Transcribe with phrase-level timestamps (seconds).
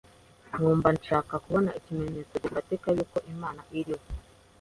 [0.53, 4.05] nkumva nshaka kubona ikimenyetso gifatika yuko Imana iriho.